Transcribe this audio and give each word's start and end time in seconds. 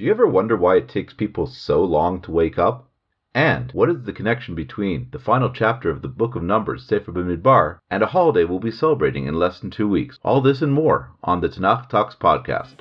Do 0.00 0.06
you 0.06 0.12
ever 0.12 0.26
wonder 0.26 0.56
why 0.56 0.76
it 0.76 0.88
takes 0.88 1.12
people 1.12 1.46
so 1.46 1.84
long 1.84 2.22
to 2.22 2.30
wake 2.30 2.58
up? 2.58 2.88
And 3.34 3.70
what 3.72 3.90
is 3.90 4.04
the 4.04 4.14
connection 4.14 4.54
between 4.54 5.08
the 5.10 5.18
final 5.18 5.50
chapter 5.50 5.90
of 5.90 6.00
the 6.00 6.08
book 6.08 6.34
of 6.34 6.42
Numbers, 6.42 6.86
Sefer 6.86 7.12
Bamidbar, 7.12 7.80
and 7.90 8.02
a 8.02 8.06
holiday 8.06 8.44
we'll 8.44 8.60
be 8.60 8.70
celebrating 8.70 9.26
in 9.26 9.34
less 9.34 9.60
than 9.60 9.68
two 9.68 9.86
weeks? 9.86 10.18
All 10.24 10.40
this 10.40 10.62
and 10.62 10.72
more 10.72 11.10
on 11.22 11.42
the 11.42 11.50
Tanakh 11.50 11.90
Talks 11.90 12.14
podcast. 12.14 12.76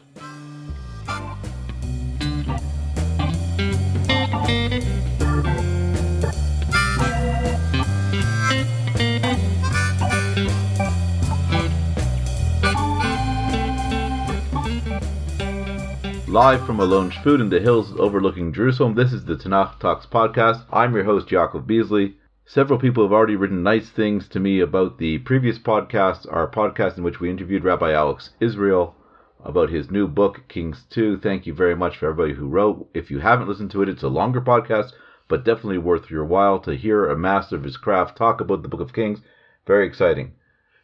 Live 16.30 16.64
from 16.64 16.80
Alon 16.80 17.10
Shvut 17.10 17.42
in 17.42 17.50
the 17.50 17.60
hills 17.60 17.92
overlooking 17.98 18.54
Jerusalem, 18.54 18.94
this 18.94 19.12
is 19.12 19.26
the 19.26 19.36
Tanakh 19.36 19.80
Talks 19.80 20.06
podcast. 20.06 20.64
I'm 20.72 20.94
your 20.94 21.04
host, 21.04 21.30
Yaakov 21.30 21.66
Beasley. 21.66 22.18
Several 22.46 22.78
people 22.78 23.04
have 23.04 23.12
already 23.12 23.36
written 23.36 23.64
nice 23.64 23.90
things 23.90 24.28
to 24.28 24.40
me 24.40 24.60
about 24.60 25.00
the 25.00 25.18
previous 25.18 25.58
podcast, 25.58 26.32
our 26.32 26.48
podcast 26.48 27.00
in 27.00 27.04
which 27.04 27.20
we 27.20 27.32
interviewed 27.32 27.64
Rabbi 27.64 27.94
Alex 27.94 28.30
Israel 28.40 28.96
about 29.44 29.72
his 29.72 29.90
new 29.90 30.08
book, 30.08 30.44
Kings 30.48 30.86
2. 30.92 31.18
Thank 31.18 31.48
you 31.48 31.54
very 31.56 31.76
much 31.76 31.98
for 31.98 32.08
everybody 32.08 32.36
who 32.36 32.48
wrote. 32.48 32.88
If 32.94 33.10
you 33.10 33.18
haven't 33.18 33.48
listened 33.48 33.72
to 33.72 33.82
it, 33.82 33.90
it's 33.90 34.04
a 34.04 34.08
longer 34.08 34.40
podcast, 34.40 34.92
but 35.28 35.44
definitely 35.44 35.80
worth 35.80 36.12
your 36.12 36.26
while 36.26 36.60
to 36.60 36.76
hear 36.76 37.08
a 37.08 37.18
master 37.18 37.56
of 37.56 37.64
his 37.64 37.78
craft 37.78 38.16
talk 38.16 38.40
about 38.40 38.62
the 38.62 38.70
Book 38.70 38.82
of 38.82 38.94
Kings. 38.94 39.20
Very 39.66 39.88
exciting. 39.88 40.34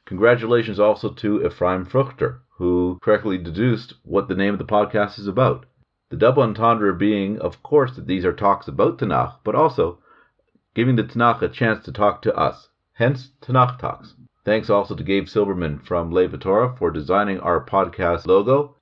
Congratulations 0.05 0.79
also 0.79 1.09
to 1.09 1.45
Ephraim 1.45 1.85
Fruchter, 1.85 2.39
who 2.57 2.97
correctly 3.01 3.37
deduced 3.37 3.93
what 4.03 4.27
the 4.27 4.35
name 4.35 4.53
of 4.53 4.59
the 4.59 4.65
podcast 4.65 5.19
is 5.19 5.27
about. 5.27 5.65
The 6.09 6.17
double 6.17 6.43
entendre 6.43 6.93
being, 6.93 7.39
of 7.39 7.61
course, 7.63 7.95
that 7.95 8.07
these 8.07 8.23
are 8.23 8.31
talks 8.31 8.67
about 8.67 8.99
Tanakh, 8.99 9.35
but 9.43 9.55
also 9.55 9.99
giving 10.73 10.95
the 10.95 11.03
Tanakh 11.03 11.41
a 11.41 11.49
chance 11.49 11.83
to 11.85 11.91
talk 11.91 12.21
to 12.21 12.35
us. 12.35 12.69
Hence, 12.93 13.31
Tanakh 13.41 13.79
Talks. 13.79 14.13
Thanks 14.45 14.69
also 14.69 14.95
to 14.95 15.03
Gabe 15.03 15.27
Silverman 15.27 15.79
from 15.79 16.11
Levatora 16.11 16.77
for 16.77 16.91
designing 16.91 17.39
our 17.39 17.65
podcast 17.65 18.27
logo. 18.27 18.75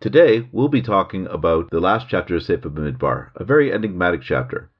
Today, 0.00 0.48
we'll 0.52 0.68
be 0.68 0.80
talking 0.80 1.26
about 1.26 1.70
the 1.70 1.80
last 1.80 2.08
chapter 2.08 2.36
of 2.36 2.42
Sefer 2.42 2.70
Bamidbar, 2.70 3.30
a 3.34 3.44
very 3.44 3.72
enigmatic 3.72 4.22
chapter. 4.22 4.70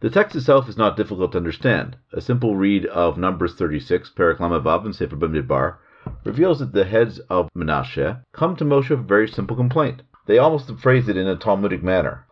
The 0.00 0.10
text 0.10 0.36
itself 0.36 0.68
is 0.68 0.76
not 0.76 0.96
difficult 0.96 1.32
to 1.32 1.38
understand. 1.38 1.96
A 2.12 2.20
simple 2.20 2.54
read 2.54 2.86
of 2.86 3.18
Numbers 3.18 3.54
36, 3.54 4.12
Perek 4.16 4.38
Lamed 4.38 4.64
Vav, 4.64 4.84
and 4.84 4.94
Sefer 4.94 5.16
Bamidbar 5.16 5.78
reveals 6.24 6.58
that 6.58 6.72
the 6.72 6.84
heads 6.84 7.18
of 7.30 7.48
Menashe 7.56 8.22
come 8.32 8.54
to 8.56 8.64
Moshe 8.64 8.90
with 8.90 9.00
a 9.00 9.02
very 9.02 9.28
simple 9.28 9.56
complaint. 9.56 10.02
They 10.26 10.38
almost 10.38 10.70
phrase 10.78 11.08
it 11.08 11.16
in 11.16 11.26
a 11.26 11.36
Talmudic 11.36 11.82
manner. 11.82 12.26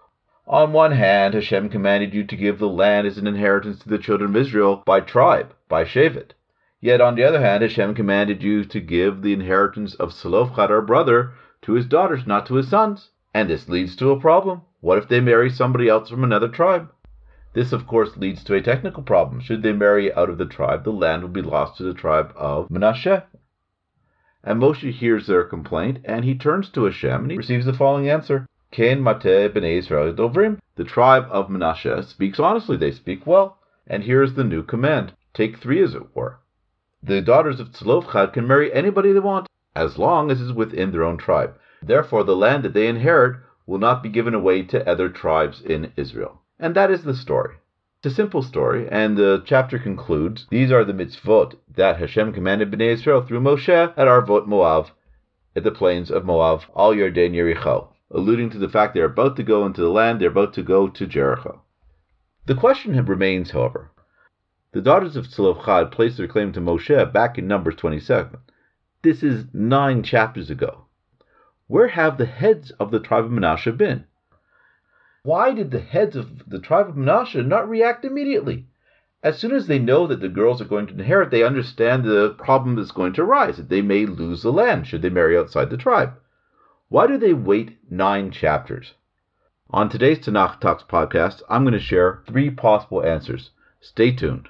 On 0.46 0.72
one 0.72 0.92
hand, 0.92 1.34
Hashem 1.34 1.70
commanded 1.70 2.14
you 2.14 2.22
to 2.24 2.36
give 2.36 2.58
the 2.58 2.68
land 2.68 3.06
as 3.06 3.18
an 3.18 3.26
inheritance 3.26 3.80
to 3.80 3.88
the 3.88 3.98
children 3.98 4.30
of 4.30 4.36
Israel 4.36 4.82
by 4.84 5.00
tribe, 5.00 5.54
by 5.68 5.84
Shevet. 5.84 6.34
Yet 6.80 7.00
on 7.00 7.14
the 7.14 7.24
other 7.24 7.40
hand, 7.40 7.62
Hashem 7.62 7.94
commanded 7.94 8.42
you 8.42 8.64
to 8.64 8.80
give 8.80 9.22
the 9.22 9.32
inheritance 9.32 9.94
of 9.94 10.12
Zelophehad, 10.12 10.70
our 10.70 10.82
brother, 10.82 11.32
to 11.62 11.72
his 11.72 11.86
daughters, 11.86 12.26
not 12.26 12.46
to 12.46 12.54
his 12.54 12.68
sons. 12.68 13.10
And 13.34 13.50
this 13.50 13.68
leads 13.68 13.96
to 13.96 14.10
a 14.10 14.20
problem. 14.20 14.60
What 14.80 14.98
if 14.98 15.08
they 15.08 15.20
marry 15.20 15.50
somebody 15.50 15.88
else 15.88 16.10
from 16.10 16.22
another 16.22 16.48
tribe? 16.48 16.92
This, 17.54 17.72
of 17.72 17.86
course, 17.86 18.16
leads 18.16 18.44
to 18.44 18.54
a 18.54 18.62
technical 18.62 19.02
problem. 19.02 19.40
Should 19.40 19.62
they 19.62 19.72
marry 19.72 20.12
out 20.12 20.28
of 20.28 20.38
the 20.38 20.46
tribe, 20.46 20.84
the 20.84 20.92
land 20.92 21.22
will 21.22 21.30
be 21.30 21.42
lost 21.42 21.78
to 21.78 21.82
the 21.82 21.94
tribe 21.94 22.32
of 22.36 22.68
Menashe. 22.68 23.24
And 24.46 24.62
Moshe 24.62 24.92
hears 24.92 25.26
their 25.26 25.42
complaint, 25.42 25.98
and 26.04 26.24
he 26.24 26.36
turns 26.36 26.70
to 26.70 26.84
Hashem, 26.84 27.22
and 27.22 27.30
he 27.32 27.36
receives 27.36 27.66
the 27.66 27.72
following 27.72 28.08
answer. 28.08 28.46
Ken 28.70 29.02
Mate 29.02 29.52
B'nai 29.52 29.78
Israel 29.78 30.12
Dovrim. 30.12 30.60
The 30.76 30.84
tribe 30.84 31.26
of 31.30 31.50
Manasseh 31.50 32.04
speaks 32.04 32.38
honestly, 32.38 32.76
they 32.76 32.92
speak 32.92 33.26
well. 33.26 33.58
And 33.88 34.04
here 34.04 34.22
is 34.22 34.34
the 34.34 34.44
new 34.44 34.62
command. 34.62 35.14
Take 35.34 35.58
three, 35.58 35.82
as 35.82 35.96
it 35.96 36.14
were. 36.14 36.38
The 37.02 37.20
daughters 37.20 37.58
of 37.58 37.72
Tzlofchad 37.72 38.32
can 38.32 38.46
marry 38.46 38.72
anybody 38.72 39.10
they 39.10 39.18
want, 39.18 39.48
as 39.74 39.98
long 39.98 40.30
as 40.30 40.40
it 40.40 40.44
is 40.44 40.52
within 40.52 40.92
their 40.92 41.02
own 41.02 41.18
tribe. 41.18 41.58
Therefore, 41.82 42.22
the 42.22 42.36
land 42.36 42.62
that 42.62 42.72
they 42.72 42.86
inherit 42.86 43.40
will 43.66 43.78
not 43.78 44.00
be 44.00 44.08
given 44.08 44.32
away 44.32 44.62
to 44.62 44.88
other 44.88 45.08
tribes 45.08 45.60
in 45.60 45.92
Israel. 45.96 46.40
And 46.60 46.76
that 46.76 46.92
is 46.92 47.02
the 47.02 47.14
story. 47.14 47.56
It's 48.06 48.12
a 48.12 48.22
simple 48.22 48.42
story, 48.42 48.88
and 48.88 49.16
the 49.16 49.42
chapter 49.44 49.80
concludes, 49.80 50.46
These 50.48 50.70
are 50.70 50.84
the 50.84 50.92
mitzvot 50.92 51.56
that 51.74 51.98
Hashem 51.98 52.34
commanded 52.34 52.70
Bnei 52.70 52.92
Israel 52.92 53.20
through 53.20 53.40
Moshe 53.40 53.68
at 53.68 53.96
Arvot 53.96 54.46
Moav, 54.46 54.92
at 55.56 55.64
the 55.64 55.72
plains 55.72 56.08
of 56.08 56.22
Moav, 56.22 56.66
al 56.76 56.94
Yarden 56.94 57.32
Yericho, 57.32 57.88
alluding 58.12 58.50
to 58.50 58.58
the 58.58 58.68
fact 58.68 58.94
they're 58.94 59.06
about 59.06 59.34
to 59.34 59.42
go 59.42 59.66
into 59.66 59.80
the 59.80 59.88
land, 59.88 60.20
they're 60.20 60.28
about 60.28 60.54
to 60.54 60.62
go 60.62 60.86
to 60.86 61.04
Jericho. 61.04 61.62
The 62.44 62.54
question 62.54 62.94
remains, 63.04 63.50
however, 63.50 63.90
the 64.70 64.80
daughters 64.80 65.16
of 65.16 65.26
Zelophehad 65.26 65.90
placed 65.90 66.16
their 66.16 66.28
claim 66.28 66.52
to 66.52 66.60
Moshe 66.60 67.12
back 67.12 67.38
in 67.38 67.48
Numbers 67.48 67.74
27. 67.74 68.38
This 69.02 69.24
is 69.24 69.46
nine 69.52 70.04
chapters 70.04 70.48
ago. 70.48 70.84
Where 71.66 71.88
have 71.88 72.18
the 72.18 72.26
heads 72.26 72.70
of 72.78 72.92
the 72.92 73.00
tribe 73.00 73.24
of 73.24 73.32
Manasseh 73.32 73.72
been? 73.72 74.04
Why 75.26 75.52
did 75.52 75.72
the 75.72 75.80
heads 75.80 76.14
of 76.14 76.48
the 76.48 76.60
tribe 76.60 76.88
of 76.88 76.96
Manasseh 76.96 77.42
not 77.42 77.68
react 77.68 78.04
immediately? 78.04 78.68
As 79.24 79.36
soon 79.36 79.50
as 79.50 79.66
they 79.66 79.80
know 79.80 80.06
that 80.06 80.20
the 80.20 80.28
girls 80.28 80.62
are 80.62 80.66
going 80.66 80.86
to 80.86 80.94
inherit, 80.94 81.32
they 81.32 81.42
understand 81.42 82.04
the 82.04 82.36
problem 82.38 82.78
is 82.78 82.92
going 82.92 83.12
to 83.14 83.22
arise, 83.22 83.56
that 83.56 83.68
they 83.68 83.82
may 83.82 84.06
lose 84.06 84.44
the 84.44 84.52
land 84.52 84.86
should 84.86 85.02
they 85.02 85.10
marry 85.10 85.36
outside 85.36 85.68
the 85.68 85.76
tribe. 85.76 86.12
Why 86.90 87.08
do 87.08 87.18
they 87.18 87.32
wait 87.32 87.76
nine 87.90 88.30
chapters? 88.30 88.94
On 89.68 89.88
today's 89.88 90.20
Tanakh 90.20 90.60
Talks 90.60 90.84
podcast, 90.84 91.42
I'm 91.48 91.64
going 91.64 91.72
to 91.74 91.80
share 91.80 92.22
three 92.28 92.48
possible 92.48 93.04
answers. 93.04 93.50
Stay 93.80 94.12
tuned. 94.12 94.48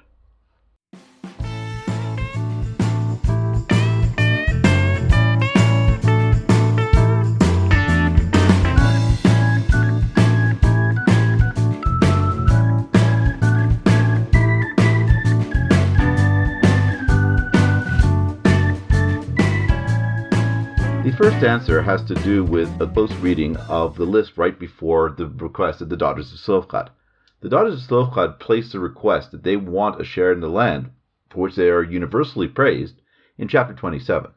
First 21.17 21.43
answer 21.43 21.81
has 21.81 22.03
to 22.03 22.13
do 22.13 22.43
with 22.43 22.69
a 22.79 22.85
close 22.85 23.11
reading 23.13 23.57
of 23.69 23.95
the 23.95 24.05
list 24.05 24.37
right 24.37 24.59
before 24.59 25.09
the 25.17 25.25
request 25.25 25.81
of 25.81 25.89
the 25.89 25.97
daughters 25.97 26.31
of 26.31 26.37
Zelophehad. 26.37 26.91
The 27.41 27.49
daughters 27.49 27.73
of 27.73 27.79
Zelophehad 27.79 28.39
place 28.39 28.71
the 28.71 28.79
request 28.79 29.31
that 29.31 29.41
they 29.41 29.57
want 29.57 29.99
a 29.99 30.03
share 30.03 30.31
in 30.31 30.41
the 30.41 30.47
land, 30.47 30.91
for 31.31 31.39
which 31.39 31.55
they 31.55 31.69
are 31.69 31.81
universally 31.81 32.47
praised, 32.47 33.01
in 33.35 33.47
chapter 33.47 33.73
27. 33.73 34.29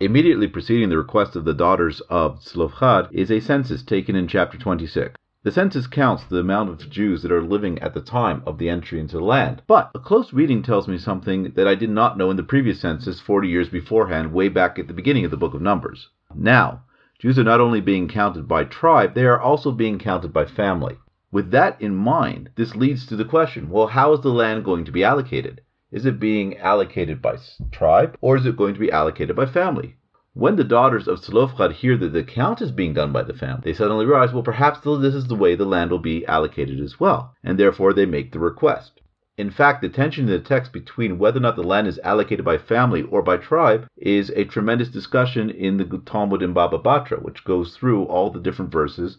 Immediately 0.00 0.48
preceding 0.48 0.88
the 0.88 0.98
request 0.98 1.36
of 1.36 1.44
the 1.44 1.54
daughters 1.54 2.00
of 2.10 2.42
Zelophehad 2.42 3.10
is 3.12 3.30
a 3.30 3.38
census 3.38 3.84
taken 3.84 4.16
in 4.16 4.26
chapter 4.26 4.58
26. 4.58 5.14
The 5.44 5.52
census 5.52 5.86
counts 5.86 6.24
the 6.24 6.38
amount 6.38 6.70
of 6.70 6.90
Jews 6.90 7.22
that 7.22 7.30
are 7.30 7.42
living 7.42 7.78
at 7.78 7.94
the 7.94 8.00
time 8.00 8.42
of 8.44 8.58
the 8.58 8.68
entry 8.68 8.98
into 8.98 9.18
the 9.18 9.24
land. 9.24 9.62
But 9.68 9.90
a 9.94 10.00
close 10.00 10.32
reading 10.32 10.62
tells 10.64 10.88
me 10.88 10.98
something 10.98 11.52
that 11.54 11.68
I 11.68 11.76
did 11.76 11.90
not 11.90 12.18
know 12.18 12.30
in 12.30 12.36
the 12.36 12.42
previous 12.42 12.80
census 12.80 13.20
40 13.20 13.46
years 13.46 13.68
beforehand, 13.68 14.32
way 14.32 14.48
back 14.48 14.80
at 14.80 14.88
the 14.88 14.94
beginning 14.94 15.24
of 15.24 15.30
the 15.30 15.36
book 15.36 15.54
of 15.54 15.62
Numbers. 15.62 16.08
Now, 16.36 16.82
Jews 17.18 17.38
are 17.38 17.44
not 17.44 17.60
only 17.60 17.80
being 17.80 18.08
counted 18.08 18.48
by 18.48 18.64
tribe, 18.64 19.14
they 19.14 19.24
are 19.24 19.40
also 19.40 19.70
being 19.70 19.98
counted 19.98 20.32
by 20.32 20.44
family. 20.44 20.98
With 21.30 21.50
that 21.52 21.80
in 21.80 21.94
mind, 21.94 22.50
this 22.56 22.76
leads 22.76 23.06
to 23.06 23.16
the 23.16 23.24
question 23.24 23.70
well, 23.70 23.86
how 23.86 24.12
is 24.12 24.20
the 24.20 24.30
land 24.30 24.64
going 24.64 24.84
to 24.84 24.92
be 24.92 25.04
allocated? 25.04 25.60
Is 25.90 26.06
it 26.06 26.18
being 26.18 26.56
allocated 26.58 27.22
by 27.22 27.38
tribe, 27.70 28.16
or 28.20 28.36
is 28.36 28.46
it 28.46 28.56
going 28.56 28.74
to 28.74 28.80
be 28.80 28.90
allocated 28.90 29.36
by 29.36 29.46
family? 29.46 29.96
When 30.32 30.56
the 30.56 30.64
daughters 30.64 31.06
of 31.06 31.20
Zelophehad 31.20 31.70
hear 31.72 31.96
that 31.96 32.12
the 32.12 32.24
count 32.24 32.60
is 32.60 32.72
being 32.72 32.94
done 32.94 33.12
by 33.12 33.22
the 33.22 33.32
family, 33.32 33.62
they 33.62 33.72
suddenly 33.72 34.04
realize, 34.04 34.32
well, 34.32 34.42
perhaps 34.42 34.80
this 34.80 35.14
is 35.14 35.28
the 35.28 35.36
way 35.36 35.54
the 35.54 35.64
land 35.64 35.92
will 35.92 36.00
be 36.00 36.26
allocated 36.26 36.80
as 36.80 36.98
well, 36.98 37.34
and 37.44 37.56
therefore 37.56 37.92
they 37.92 38.06
make 38.06 38.32
the 38.32 38.40
request. 38.40 38.93
In 39.36 39.50
fact, 39.50 39.82
the 39.82 39.88
tension 39.88 40.26
in 40.26 40.30
the 40.30 40.38
text 40.38 40.72
between 40.72 41.18
whether 41.18 41.38
or 41.38 41.42
not 41.42 41.56
the 41.56 41.64
land 41.64 41.88
is 41.88 41.98
allocated 42.04 42.44
by 42.44 42.56
family 42.56 43.02
or 43.02 43.20
by 43.20 43.36
tribe 43.36 43.88
is 43.96 44.30
a 44.30 44.44
tremendous 44.44 44.88
discussion 44.88 45.50
in 45.50 45.76
the 45.76 46.00
Talmud 46.06 46.40
in 46.40 46.52
Baba 46.52 46.78
Batra, 46.78 47.20
which 47.20 47.44
goes 47.44 47.76
through 47.76 48.04
all 48.04 48.30
the 48.30 48.38
different 48.38 48.70
verses 48.70 49.18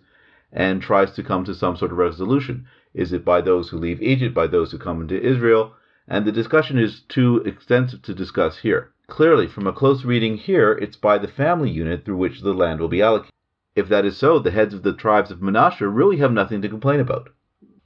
and 0.53 0.81
tries 0.81 1.11
to 1.11 1.23
come 1.23 1.43
to 1.43 1.53
some 1.53 1.75
sort 1.75 1.91
of 1.91 1.97
resolution. 1.97 2.65
Is 2.93 3.11
it 3.11 3.25
by 3.25 3.41
those 3.41 3.69
who 3.69 3.77
leave 3.77 4.01
Egypt, 4.01 4.33
by 4.33 4.47
those 4.47 4.71
who 4.71 4.77
come 4.77 5.01
into 5.01 5.21
Israel? 5.21 5.73
And 6.07 6.23
the 6.23 6.31
discussion 6.31 6.79
is 6.79 7.01
too 7.01 7.43
extensive 7.45 8.01
to 8.03 8.13
discuss 8.13 8.59
here. 8.59 8.91
Clearly, 9.07 9.47
from 9.47 9.67
a 9.67 9.73
close 9.73 10.05
reading 10.05 10.37
here, 10.37 10.71
it's 10.71 10.95
by 10.95 11.17
the 11.17 11.27
family 11.27 11.69
unit 11.69 12.05
through 12.05 12.17
which 12.17 12.39
the 12.39 12.53
land 12.53 12.79
will 12.79 12.87
be 12.87 13.01
allocated. 13.01 13.33
If 13.75 13.89
that 13.89 14.05
is 14.05 14.15
so, 14.15 14.39
the 14.39 14.51
heads 14.51 14.73
of 14.73 14.83
the 14.83 14.93
tribes 14.93 15.29
of 15.29 15.41
Manasseh 15.41 15.89
really 15.89 16.17
have 16.17 16.31
nothing 16.31 16.61
to 16.61 16.69
complain 16.69 17.01
about. 17.01 17.31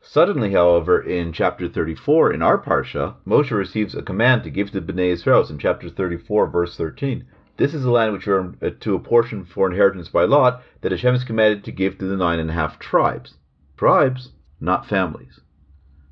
Suddenly, 0.02 0.54
however, 0.54 1.02
in 1.02 1.34
chapter 1.34 1.68
34 1.68 2.32
in 2.32 2.42
our 2.42 2.58
Parsha, 2.58 3.16
Moshe 3.28 3.52
receives 3.52 3.94
a 3.94 4.02
command 4.02 4.44
to 4.44 4.50
give 4.50 4.72
to 4.72 4.82
Bnei 4.82 5.12
Israel 5.12 5.46
in 5.50 5.60
chapter 5.60 5.90
34, 5.90 6.48
verse 6.48 6.78
13. 6.78 7.26
This 7.58 7.74
is 7.74 7.84
the 7.84 7.92
land 7.92 8.14
which 8.14 8.26
are 8.26 8.56
uh, 8.62 8.70
to 8.80 8.96
apportion 8.96 9.44
for 9.44 9.70
inheritance 9.70 10.08
by 10.08 10.24
lot 10.24 10.64
that 10.80 10.94
Hashem 10.94 11.16
is 11.16 11.26
commanded 11.26 11.66
to 11.66 11.74
give 11.74 11.98
to 11.98 12.06
the 12.06 12.16
nine 12.16 12.40
and 12.40 12.50
a 12.50 12.54
half 12.54 12.80
tribes. 12.80 13.36
Tribes, 13.76 14.32
not 14.62 14.88
families. 14.88 15.42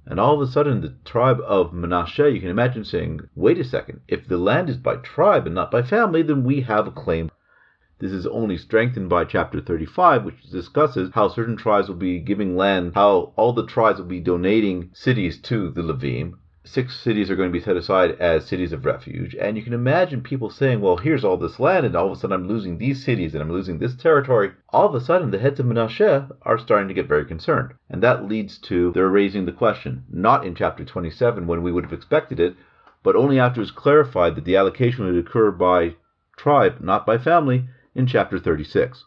And 0.05 0.19
all 0.19 0.35
of 0.35 0.41
a 0.41 0.51
sudden, 0.51 0.81
the 0.81 0.95
tribe 1.05 1.39
of 1.45 1.71
Manasseh, 1.71 2.29
you 2.29 2.41
can 2.41 2.49
imagine 2.49 2.83
saying, 2.83 3.21
wait 3.35 3.57
a 3.57 3.63
second, 3.63 4.01
if 4.09 4.27
the 4.27 4.37
land 4.37 4.69
is 4.69 4.75
by 4.75 4.97
tribe 4.97 5.45
and 5.45 5.55
not 5.55 5.71
by 5.71 5.81
family, 5.81 6.23
then 6.23 6.43
we 6.43 6.59
have 6.61 6.87
a 6.87 6.91
claim 6.91 7.31
this 7.99 8.11
is 8.11 8.27
only 8.27 8.57
strengthened 8.57 9.09
by 9.09 9.25
chapter 9.25 9.59
35, 9.59 10.23
which 10.23 10.43
discusses 10.51 11.09
how 11.15 11.29
certain 11.29 11.57
tribes 11.57 11.87
will 11.87 11.95
be 11.95 12.19
giving 12.19 12.55
land, 12.55 12.91
how 12.93 13.33
all 13.35 13.53
the 13.53 13.65
tribes 13.65 13.97
will 13.97 14.05
be 14.05 14.19
donating 14.19 14.91
cities 14.93 15.39
to 15.39 15.71
the 15.71 15.81
Levim. 15.81 16.33
Six 16.63 16.99
cities 16.99 17.31
are 17.31 17.35
going 17.35 17.49
to 17.49 17.59
be 17.59 17.63
set 17.63 17.75
aside 17.75 18.11
as 18.19 18.45
cities 18.45 18.71
of 18.71 18.85
refuge. 18.85 19.35
And 19.41 19.57
you 19.57 19.63
can 19.63 19.73
imagine 19.73 20.21
people 20.21 20.51
saying, 20.51 20.79
well, 20.79 20.97
here's 20.97 21.23
all 21.23 21.37
this 21.37 21.59
land, 21.59 21.87
and 21.87 21.95
all 21.95 22.11
of 22.11 22.11
a 22.11 22.15
sudden 22.19 22.35
I'm 22.35 22.47
losing 22.47 22.77
these 22.77 23.03
cities 23.03 23.33
and 23.33 23.41
I'm 23.41 23.51
losing 23.51 23.79
this 23.79 23.95
territory. 23.95 24.51
All 24.69 24.85
of 24.85 24.93
a 24.93 25.01
sudden, 25.01 25.31
the 25.31 25.39
heads 25.39 25.59
of 25.59 25.65
Menashe 25.65 26.29
are 26.43 26.57
starting 26.59 26.89
to 26.89 26.93
get 26.93 27.07
very 27.07 27.25
concerned. 27.25 27.73
And 27.89 28.03
that 28.03 28.27
leads 28.27 28.59
to 28.59 28.91
their 28.91 29.07
raising 29.07 29.45
the 29.45 29.51
question, 29.51 30.03
not 30.11 30.45
in 30.45 30.53
chapter 30.53 30.85
27 30.85 31.47
when 31.47 31.63
we 31.63 31.71
would 31.71 31.85
have 31.85 31.93
expected 31.93 32.39
it, 32.39 32.55
but 33.01 33.15
only 33.15 33.39
after 33.39 33.59
it's 33.59 33.71
clarified 33.71 34.35
that 34.35 34.45
the 34.45 34.55
allocation 34.55 35.05
would 35.05 35.17
occur 35.17 35.49
by 35.49 35.95
tribe, 36.35 36.79
not 36.79 37.03
by 37.03 37.17
family, 37.17 37.65
in 37.97 38.05
chapter 38.05 38.37
36. 38.37 39.05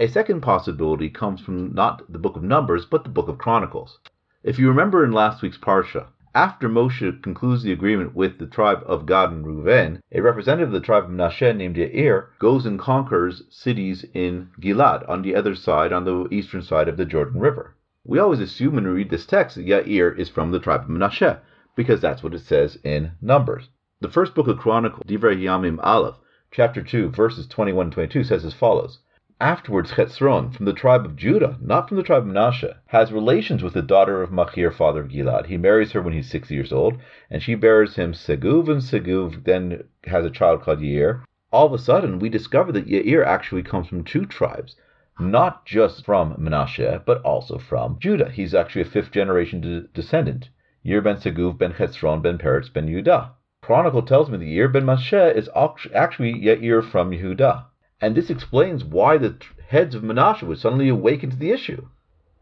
A 0.00 0.08
second 0.08 0.40
possibility 0.40 1.10
comes 1.10 1.42
from 1.42 1.74
not 1.74 2.10
the 2.10 2.18
book 2.18 2.36
of 2.36 2.42
Numbers, 2.42 2.86
but 2.86 3.04
the 3.04 3.10
book 3.10 3.28
of 3.28 3.36
Chronicles. 3.36 3.98
If 4.42 4.58
you 4.58 4.68
remember 4.68 5.04
in 5.04 5.12
last 5.12 5.42
week's 5.42 5.58
Parsha, 5.58 6.06
after 6.34 6.70
Moshe 6.70 7.22
concludes 7.22 7.62
the 7.62 7.72
agreement 7.72 8.14
with 8.14 8.38
the 8.38 8.46
tribe 8.46 8.82
of 8.86 9.04
Gad 9.04 9.30
and 9.30 9.44
Reuven, 9.44 10.00
a 10.10 10.22
representative 10.22 10.70
of 10.70 10.72
the 10.72 10.80
tribe 10.80 11.04
of 11.04 11.10
Manasseh 11.10 11.52
named 11.52 11.76
Yair 11.76 12.28
goes 12.38 12.64
and 12.64 12.78
conquers 12.78 13.42
cities 13.50 14.06
in 14.14 14.48
Gilad, 14.58 15.06
on 15.06 15.20
the 15.20 15.36
other 15.36 15.54
side, 15.54 15.92
on 15.92 16.06
the 16.06 16.26
eastern 16.30 16.62
side 16.62 16.88
of 16.88 16.96
the 16.96 17.04
Jordan 17.04 17.40
River. 17.40 17.76
We 18.04 18.18
always 18.18 18.40
assume 18.40 18.76
when 18.76 18.84
we 18.84 18.90
read 18.90 19.10
this 19.10 19.26
text 19.26 19.56
that 19.56 19.66
Yair 19.66 20.18
is 20.18 20.30
from 20.30 20.50
the 20.50 20.60
tribe 20.60 20.84
of 20.84 20.88
Manasseh, 20.88 21.42
because 21.76 22.00
that's 22.00 22.22
what 22.22 22.32
it 22.32 22.40
says 22.40 22.78
in 22.82 23.12
Numbers. 23.20 23.68
The 24.00 24.08
first 24.08 24.34
book 24.34 24.48
of 24.48 24.56
Chronicles, 24.56 25.04
Divrei 25.06 25.36
Yamim 25.36 25.78
Aleph, 25.82 26.16
chapter 26.52 26.82
2, 26.82 27.08
verses 27.08 27.46
21 27.46 27.86
and 27.86 27.92
22 27.94 28.24
says 28.24 28.44
as 28.44 28.52
follows. 28.52 28.98
Afterwards, 29.40 29.92
Chetzron, 29.92 30.54
from 30.54 30.66
the 30.66 30.74
tribe 30.74 31.06
of 31.06 31.16
Judah, 31.16 31.56
not 31.62 31.88
from 31.88 31.96
the 31.96 32.02
tribe 32.02 32.24
of 32.24 32.26
Manasseh, 32.26 32.76
has 32.88 33.10
relations 33.10 33.62
with 33.62 33.72
the 33.72 33.80
daughter 33.80 34.22
of 34.22 34.30
Machir, 34.30 34.70
father 34.70 35.00
of 35.00 35.08
Gilad. 35.08 35.46
He 35.46 35.56
marries 35.56 35.92
her 35.92 36.02
when 36.02 36.12
he's 36.12 36.30
six 36.30 36.50
years 36.50 36.70
old, 36.70 36.98
and 37.30 37.42
she 37.42 37.54
bears 37.54 37.96
him 37.96 38.12
Seguv, 38.12 38.68
and 38.68 38.82
Seguv 38.82 39.44
then 39.44 39.84
has 40.04 40.26
a 40.26 40.30
child 40.30 40.60
called 40.60 40.80
Yair. 40.80 41.24
All 41.50 41.66
of 41.66 41.72
a 41.72 41.78
sudden, 41.78 42.18
we 42.18 42.28
discover 42.28 42.70
that 42.72 42.86
Yair 42.86 43.24
actually 43.26 43.62
comes 43.62 43.88
from 43.88 44.04
two 44.04 44.26
tribes, 44.26 44.76
not 45.18 45.64
just 45.64 46.04
from 46.04 46.36
Manasseh, 46.38 47.02
but 47.06 47.22
also 47.22 47.56
from 47.56 47.98
Judah. 47.98 48.30
He's 48.30 48.54
actually 48.54 48.82
a 48.82 48.84
fifth 48.84 49.10
generation 49.10 49.62
de- 49.62 49.88
descendant. 49.94 50.50
Yair 50.84 51.02
ben 51.02 51.16
Seguv 51.16 51.56
ben 51.56 51.72
Chetzron 51.72 52.20
ben 52.20 52.36
Peretz 52.36 52.70
ben 52.70 52.88
Yudah. 52.88 53.30
Chronicle 53.62 54.02
tells 54.02 54.28
me 54.28 54.38
that 54.38 54.44
Yair 54.44 54.72
ben 54.72 54.84
Manasseh 54.84 55.36
is 55.36 55.48
actually 55.54 56.34
Yair 56.34 56.82
from 56.82 57.12
Yehuda. 57.12 57.66
And 58.00 58.16
this 58.16 58.28
explains 58.28 58.84
why 58.84 59.18
the 59.18 59.36
heads 59.68 59.94
of 59.94 60.02
Manasseh 60.02 60.46
would 60.46 60.58
suddenly 60.58 60.88
awaken 60.88 61.30
to 61.30 61.36
the 61.36 61.52
issue. 61.52 61.86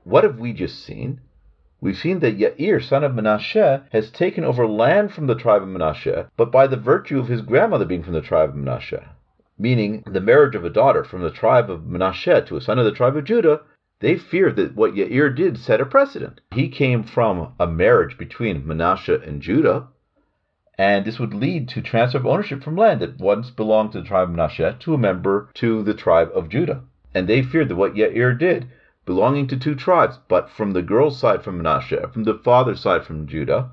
What 0.04 0.24
have 0.24 0.38
we 0.38 0.54
just 0.54 0.82
seen? 0.82 1.20
We've 1.78 1.96
seen 1.96 2.20
that 2.20 2.38
Yair, 2.38 2.82
son 2.82 3.04
of 3.04 3.14
Manasseh, 3.14 3.84
has 3.92 4.10
taken 4.10 4.44
over 4.44 4.66
land 4.66 5.12
from 5.12 5.26
the 5.26 5.34
tribe 5.34 5.62
of 5.62 5.68
Manasseh, 5.68 6.30
but 6.38 6.50
by 6.50 6.66
the 6.66 6.78
virtue 6.78 7.18
of 7.18 7.28
his 7.28 7.42
grandmother 7.42 7.84
being 7.84 8.02
from 8.02 8.14
the 8.14 8.22
tribe 8.22 8.48
of 8.48 8.54
Manasseh, 8.56 9.14
meaning 9.58 10.02
the 10.06 10.22
marriage 10.22 10.54
of 10.54 10.64
a 10.64 10.70
daughter 10.70 11.04
from 11.04 11.20
the 11.20 11.30
tribe 11.30 11.68
of 11.68 11.86
Manasseh 11.86 12.42
to 12.46 12.56
a 12.56 12.62
son 12.62 12.78
of 12.78 12.86
the 12.86 12.92
tribe 12.92 13.16
of 13.16 13.24
Judah, 13.24 13.60
they 14.00 14.16
feared 14.16 14.56
that 14.56 14.74
what 14.74 14.94
Yair 14.94 15.36
did 15.36 15.58
set 15.58 15.82
a 15.82 15.84
precedent. 15.84 16.40
He 16.54 16.70
came 16.70 17.02
from 17.02 17.52
a 17.60 17.66
marriage 17.66 18.16
between 18.16 18.66
Manasseh 18.66 19.20
and 19.20 19.42
Judah, 19.42 19.88
and 20.80 21.04
this 21.04 21.18
would 21.18 21.34
lead 21.34 21.68
to 21.68 21.82
transfer 21.82 22.16
of 22.16 22.24
ownership 22.24 22.62
from 22.62 22.74
land 22.74 23.00
that 23.00 23.18
once 23.18 23.50
belonged 23.50 23.92
to 23.92 24.00
the 24.00 24.08
tribe 24.08 24.30
of 24.30 24.34
Manasseh 24.34 24.76
to 24.80 24.94
a 24.94 24.98
member 24.98 25.50
to 25.52 25.82
the 25.82 25.92
tribe 25.92 26.30
of 26.34 26.48
Judah. 26.48 26.80
And 27.14 27.28
they 27.28 27.42
feared 27.42 27.68
that 27.68 27.76
what 27.76 27.96
Yair 27.96 28.38
did, 28.38 28.66
belonging 29.04 29.46
to 29.48 29.58
two 29.58 29.74
tribes, 29.74 30.18
but 30.26 30.48
from 30.48 30.72
the 30.72 30.80
girl's 30.80 31.18
side 31.18 31.42
from 31.42 31.58
Manasseh, 31.58 32.08
from 32.10 32.24
the 32.24 32.40
father's 32.42 32.80
side 32.80 33.04
from 33.04 33.26
Judah, 33.26 33.72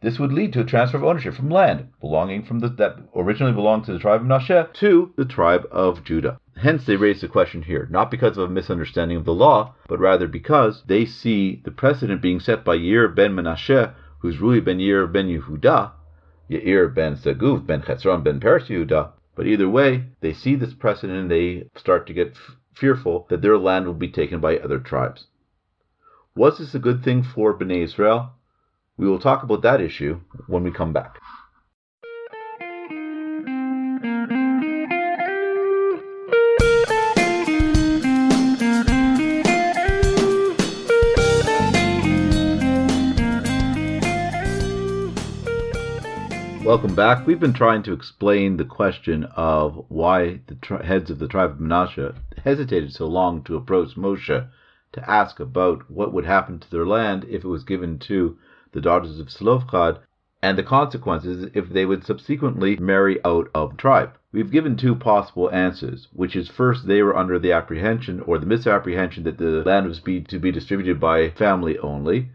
this 0.00 0.18
would 0.18 0.32
lead 0.32 0.52
to 0.52 0.62
a 0.62 0.64
transfer 0.64 0.96
of 0.96 1.04
ownership 1.04 1.34
from 1.34 1.48
land 1.48 1.90
belonging 2.00 2.42
from 2.42 2.58
the, 2.58 2.68
that 2.70 2.96
originally 3.14 3.52
belonged 3.52 3.84
to 3.84 3.92
the 3.92 4.00
tribe 4.00 4.22
of 4.22 4.26
Manasseh 4.26 4.68
to 4.72 5.12
the 5.14 5.24
tribe 5.24 5.64
of 5.70 6.02
Judah. 6.02 6.40
Hence, 6.56 6.84
they 6.84 6.96
raise 6.96 7.20
the 7.20 7.28
question 7.28 7.62
here, 7.62 7.86
not 7.88 8.10
because 8.10 8.36
of 8.36 8.50
a 8.50 8.52
misunderstanding 8.52 9.16
of 9.16 9.24
the 9.24 9.32
law, 9.32 9.76
but 9.86 10.00
rather 10.00 10.26
because 10.26 10.82
they 10.88 11.04
see 11.04 11.62
the 11.64 11.70
precedent 11.70 12.20
being 12.20 12.40
set 12.40 12.64
by 12.64 12.76
Yair 12.76 13.14
ben 13.14 13.32
Manasseh, 13.32 13.94
who's 14.18 14.40
Rui 14.40 14.58
ben 14.58 14.78
Yair 14.78 15.06
ben 15.12 15.28
Yehuda, 15.28 15.92
Yair 16.50 16.94
ben 16.94 17.16
Seguv 17.16 17.66
ben 17.66 17.82
Chetzron 17.82 18.22
ben 18.22 18.40
Peretz 18.40 18.68
Yehuda. 18.68 19.12
But 19.34 19.46
either 19.46 19.68
way, 19.68 20.06
they 20.20 20.32
see 20.32 20.56
this 20.56 20.74
precedent 20.74 21.18
and 21.18 21.30
they 21.30 21.68
start 21.76 22.06
to 22.06 22.12
get 22.12 22.32
f- 22.32 22.56
fearful 22.74 23.26
that 23.30 23.42
their 23.42 23.58
land 23.58 23.86
will 23.86 23.94
be 23.94 24.10
taken 24.10 24.40
by 24.40 24.58
other 24.58 24.78
tribes. 24.78 25.26
Was 26.34 26.58
this 26.58 26.74
a 26.74 26.78
good 26.78 27.04
thing 27.04 27.22
for 27.22 27.56
Bnei 27.56 27.84
Israel? 27.84 28.30
We 28.96 29.08
will 29.08 29.20
talk 29.20 29.42
about 29.42 29.62
that 29.62 29.80
issue 29.80 30.20
when 30.46 30.64
we 30.64 30.72
come 30.72 30.92
back. 30.92 31.20
Welcome 46.68 46.94
back. 46.94 47.26
We've 47.26 47.40
been 47.40 47.54
trying 47.54 47.82
to 47.84 47.94
explain 47.94 48.58
the 48.58 48.64
question 48.66 49.24
of 49.34 49.86
why 49.88 50.40
the 50.48 50.54
tri- 50.56 50.84
heads 50.84 51.10
of 51.10 51.18
the 51.18 51.26
tribe 51.26 51.52
of 51.52 51.60
Manasseh 51.60 52.14
hesitated 52.44 52.92
so 52.92 53.06
long 53.06 53.42
to 53.44 53.56
approach 53.56 53.96
Moshe 53.96 54.46
to 54.92 55.10
ask 55.10 55.40
about 55.40 55.90
what 55.90 56.12
would 56.12 56.26
happen 56.26 56.58
to 56.58 56.70
their 56.70 56.84
land 56.84 57.24
if 57.24 57.42
it 57.42 57.48
was 57.48 57.64
given 57.64 57.98
to 58.00 58.36
the 58.72 58.82
daughters 58.82 59.18
of 59.18 59.30
Zelophehad, 59.30 60.00
and 60.42 60.58
the 60.58 60.62
consequences 60.62 61.50
if 61.54 61.70
they 61.70 61.86
would 61.86 62.04
subsequently 62.04 62.76
marry 62.76 63.18
out 63.24 63.48
of 63.54 63.78
tribe. 63.78 64.10
We've 64.30 64.52
given 64.52 64.76
two 64.76 64.94
possible 64.94 65.50
answers, 65.50 66.08
which 66.12 66.36
is 66.36 66.50
first 66.50 66.86
they 66.86 67.02
were 67.02 67.16
under 67.16 67.38
the 67.38 67.52
apprehension 67.52 68.20
or 68.20 68.36
the 68.36 68.44
misapprehension 68.44 69.24
that 69.24 69.38
the 69.38 69.62
land 69.64 69.86
was 69.86 70.00
be, 70.00 70.20
to 70.20 70.38
be 70.38 70.52
distributed 70.52 71.00
by 71.00 71.30
family 71.30 71.78
only, 71.78 72.28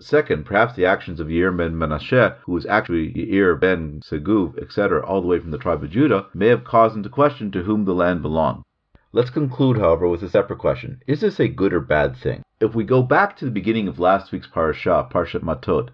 Second, 0.00 0.46
perhaps 0.46 0.76
the 0.76 0.86
actions 0.86 1.18
of 1.18 1.26
Yair 1.26 1.56
ben 1.56 1.76
Manasseh, 1.76 2.36
who 2.42 2.52
was 2.52 2.64
actually 2.66 3.12
Yair 3.14 3.58
ben 3.58 4.00
Seguv, 4.00 4.56
etc., 4.56 5.04
all 5.04 5.20
the 5.20 5.26
way 5.26 5.40
from 5.40 5.50
the 5.50 5.58
tribe 5.58 5.82
of 5.82 5.90
Judah, 5.90 6.26
may 6.32 6.46
have 6.46 6.62
caused 6.62 6.94
him 6.94 7.02
to 7.02 7.08
question 7.08 7.50
to 7.50 7.64
whom 7.64 7.84
the 7.84 7.94
land 7.94 8.22
belonged. 8.22 8.62
Let's 9.12 9.30
conclude, 9.30 9.76
however, 9.76 10.06
with 10.06 10.22
a 10.22 10.28
separate 10.28 10.60
question. 10.60 11.02
Is 11.08 11.20
this 11.20 11.40
a 11.40 11.48
good 11.48 11.72
or 11.72 11.80
bad 11.80 12.16
thing? 12.16 12.44
If 12.60 12.76
we 12.76 12.84
go 12.84 13.02
back 13.02 13.36
to 13.38 13.44
the 13.44 13.50
beginning 13.50 13.88
of 13.88 13.98
last 13.98 14.30
week's 14.30 14.46
parasha, 14.46 15.08
Parshat 15.10 15.42
Matot, 15.42 15.88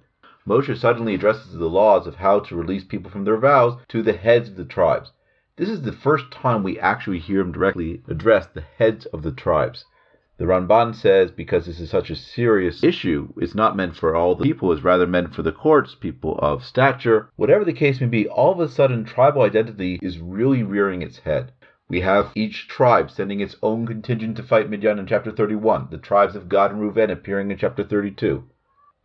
Moshe 0.47 0.77
suddenly 0.77 1.15
addresses 1.15 1.55
the 1.55 1.71
laws 1.71 2.07
of 2.07 2.17
how 2.17 2.41
to 2.41 2.57
release 2.57 2.85
people 2.85 3.11
from 3.11 3.25
their 3.25 3.39
vows 3.39 3.81
to 3.89 4.03
the 4.03 4.13
heads 4.13 4.51
of 4.51 4.57
the 4.57 4.67
tribes. 4.67 5.13
This 5.57 5.71
is 5.71 5.81
the 5.81 5.93
first 5.93 6.31
time 6.31 6.63
we 6.63 6.79
actually 6.79 7.21
hear 7.21 7.41
him 7.41 7.53
directly 7.53 8.03
address 8.09 8.49
the 8.49 8.61
heads 8.61 9.07
of 9.07 9.23
the 9.23 9.33
tribes. 9.33 9.87
The 10.37 10.47
Ramban 10.47 10.97
says 10.97 11.31
because 11.31 11.67
this 11.67 11.79
is 11.79 11.91
such 11.91 12.11
a 12.11 12.17
serious 12.17 12.83
issue, 12.83 13.33
it's 13.37 13.55
not 13.55 13.77
meant 13.77 13.95
for 13.95 14.17
all 14.17 14.35
the 14.35 14.43
people, 14.43 14.73
it's 14.73 14.83
rather 14.83 15.07
meant 15.07 15.33
for 15.33 15.43
the 15.43 15.53
courts, 15.53 15.95
people 15.95 16.37
of 16.41 16.65
stature. 16.65 17.29
Whatever 17.37 17.65
the 17.65 17.73
case 17.73 18.01
may 18.01 18.09
be, 18.09 18.27
all 18.27 18.51
of 18.51 18.59
a 18.59 18.69
sudden 18.69 19.05
tribal 19.05 19.43
identity 19.43 20.01
is 20.03 20.19
really 20.19 20.65
rearing 20.65 21.03
its 21.03 21.19
head. 21.19 21.53
We 21.89 22.01
have 22.01 22.33
each 22.35 22.67
tribe 22.67 23.13
sending 23.13 23.39
its 23.39 23.55
own 23.63 23.87
contingent 23.87 24.37
to 24.39 24.43
fight 24.43 24.69
Midian 24.69 24.99
in 24.99 25.07
chapter 25.07 25.31
31, 25.31 25.87
the 25.93 25.99
tribes 25.99 26.35
of 26.35 26.49
Gad 26.49 26.73
and 26.73 26.81
Reuven 26.81 27.13
appearing 27.13 27.53
in 27.53 27.57
chapter 27.57 27.85
32. 27.85 28.43